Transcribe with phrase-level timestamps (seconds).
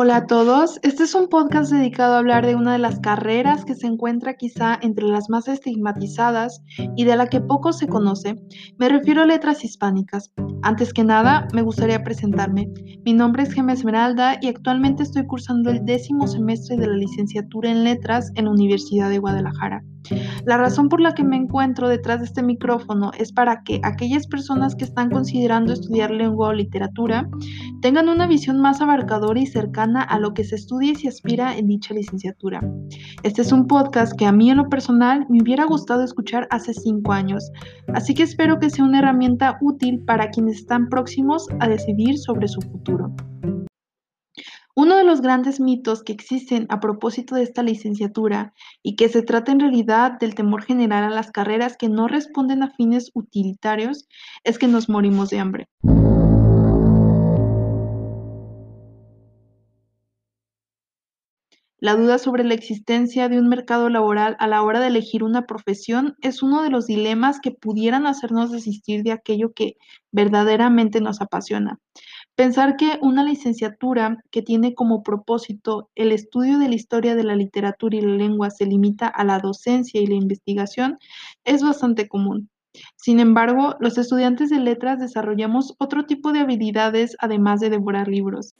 [0.00, 3.64] Hola a todos, este es un podcast dedicado a hablar de una de las carreras
[3.64, 6.62] que se encuentra quizá entre las más estigmatizadas
[6.94, 8.40] y de la que poco se conoce.
[8.76, 10.30] Me refiero a letras hispánicas.
[10.62, 12.68] Antes que nada, me gustaría presentarme.
[13.04, 17.70] Mi nombre es Gemma Esmeralda y actualmente estoy cursando el décimo semestre de la licenciatura
[17.70, 19.82] en letras en la Universidad de Guadalajara.
[20.46, 24.26] La razón por la que me encuentro detrás de este micrófono es para que aquellas
[24.26, 27.28] personas que están considerando estudiar lengua o literatura
[27.82, 31.56] tengan una visión más abarcadora y cercana a lo que se estudia y se aspira
[31.56, 32.60] en dicha licenciatura.
[33.22, 36.72] Este es un podcast que a mí en lo personal me hubiera gustado escuchar hace
[36.72, 37.50] cinco años,
[37.92, 42.48] así que espero que sea una herramienta útil para quienes están próximos a decidir sobre
[42.48, 43.14] su futuro.
[44.80, 49.22] Uno de los grandes mitos que existen a propósito de esta licenciatura y que se
[49.22, 54.06] trata en realidad del temor general a las carreras que no responden a fines utilitarios
[54.44, 55.68] es que nos morimos de hambre.
[61.80, 65.46] La duda sobre la existencia de un mercado laboral a la hora de elegir una
[65.46, 69.76] profesión es uno de los dilemas que pudieran hacernos desistir de aquello que
[70.10, 71.78] verdaderamente nos apasiona.
[72.34, 77.36] Pensar que una licenciatura que tiene como propósito el estudio de la historia de la
[77.36, 80.98] literatura y la lengua se limita a la docencia y la investigación
[81.44, 82.50] es bastante común.
[82.96, 88.52] Sin embargo, los estudiantes de letras desarrollamos otro tipo de habilidades además de devorar libros.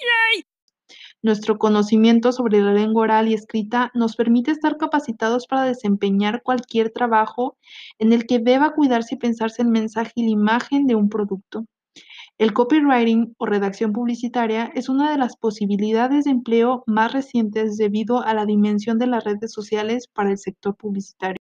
[1.21, 6.91] Nuestro conocimiento sobre la lengua oral y escrita nos permite estar capacitados para desempeñar cualquier
[6.91, 7.57] trabajo
[7.99, 11.65] en el que deba cuidarse y pensarse el mensaje y la imagen de un producto.
[12.39, 18.23] El copywriting o redacción publicitaria es una de las posibilidades de empleo más recientes debido
[18.23, 21.39] a la dimensión de las redes sociales para el sector publicitario.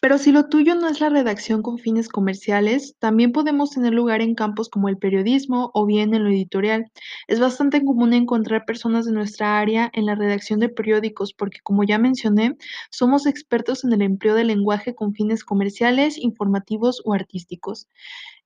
[0.00, 4.20] Pero si lo tuyo no es la redacción con fines comerciales, también podemos tener lugar
[4.20, 6.90] en campos como el periodismo o bien en lo editorial.
[7.26, 11.84] Es bastante común encontrar personas de nuestra área en la redacción de periódicos porque, como
[11.84, 12.56] ya mencioné,
[12.90, 17.88] somos expertos en el empleo del lenguaje con fines comerciales, informativos o artísticos.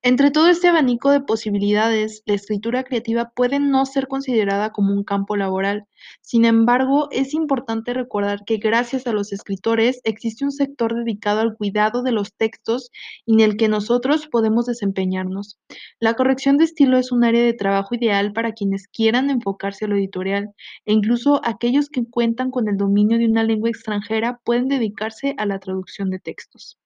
[0.03, 5.03] Entre todo este abanico de posibilidades, la escritura creativa puede no ser considerada como un
[5.03, 5.85] campo laboral.
[6.21, 11.57] Sin embargo, es importante recordar que gracias a los escritores existe un sector dedicado al
[11.57, 12.91] cuidado de los textos
[13.25, 15.57] en el que nosotros podemos desempeñarnos.
[15.99, 19.87] La corrección de estilo es un área de trabajo ideal para quienes quieran enfocarse a
[19.87, 20.53] lo editorial
[20.85, 25.47] e incluso aquellos que cuentan con el dominio de una lengua extranjera pueden dedicarse a
[25.47, 26.77] la traducción de textos.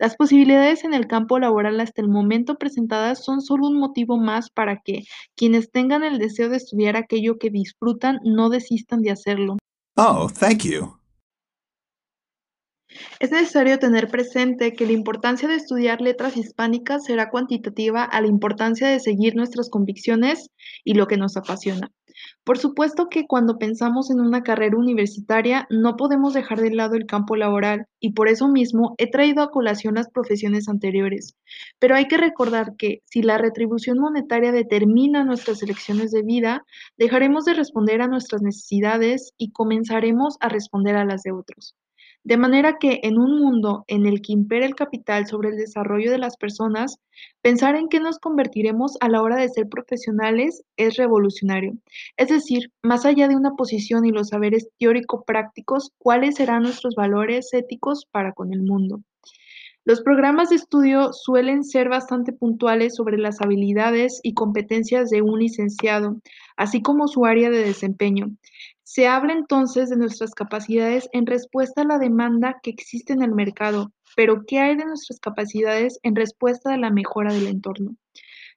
[0.00, 4.48] Las posibilidades en el campo laboral hasta el momento presentadas son solo un motivo más
[4.48, 5.02] para que
[5.36, 9.58] quienes tengan el deseo de estudiar aquello que disfrutan no desistan de hacerlo.
[9.98, 10.96] Oh, thank you.
[13.20, 18.26] Es necesario tener presente que la importancia de estudiar letras hispánicas será cuantitativa a la
[18.26, 20.48] importancia de seguir nuestras convicciones
[20.82, 21.90] y lo que nos apasiona.
[22.44, 27.06] Por supuesto que cuando pensamos en una carrera universitaria no podemos dejar de lado el
[27.06, 31.36] campo laboral y por eso mismo he traído a colación las profesiones anteriores.
[31.78, 36.64] Pero hay que recordar que si la retribución monetaria determina nuestras elecciones de vida,
[36.96, 41.76] dejaremos de responder a nuestras necesidades y comenzaremos a responder a las de otros.
[42.22, 46.10] De manera que en un mundo en el que impera el capital sobre el desarrollo
[46.10, 46.98] de las personas,
[47.40, 51.72] pensar en qué nos convertiremos a la hora de ser profesionales es revolucionario.
[52.16, 57.52] Es decir, más allá de una posición y los saberes teórico-prácticos, cuáles serán nuestros valores
[57.54, 59.00] éticos para con el mundo.
[59.86, 65.38] Los programas de estudio suelen ser bastante puntuales sobre las habilidades y competencias de un
[65.38, 66.20] licenciado,
[66.58, 68.30] así como su área de desempeño.
[68.82, 73.32] Se habla entonces de nuestras capacidades en respuesta a la demanda que existe en el
[73.32, 77.96] mercado, pero ¿qué hay de nuestras capacidades en respuesta a la mejora del entorno?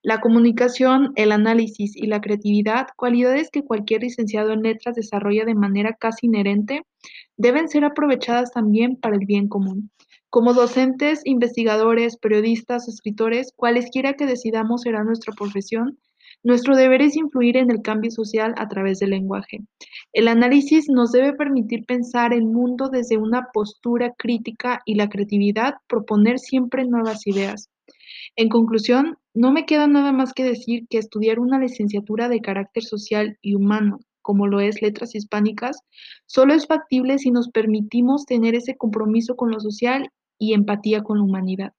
[0.01, 5.55] La comunicación, el análisis y la creatividad, cualidades que cualquier licenciado en letras desarrolla de
[5.55, 6.81] manera casi inherente,
[7.38, 9.90] deben ser aprovechadas también para el bien común.
[10.33, 15.99] Como docentes, investigadores, periodistas, escritores, cualesquiera que decidamos será nuestra profesión,
[16.41, 19.59] nuestro deber es influir en el cambio social a través del lenguaje.
[20.11, 25.75] El análisis nos debe permitir pensar el mundo desde una postura crítica y la creatividad
[25.85, 27.69] proponer siempre nuevas ideas.
[28.35, 32.81] En conclusión, no me queda nada más que decir que estudiar una licenciatura de carácter
[32.81, 35.78] social y humano, como lo es letras hispánicas,
[36.25, 41.18] solo es factible si nos permitimos tener ese compromiso con lo social y empatía con
[41.18, 41.74] la humanidad.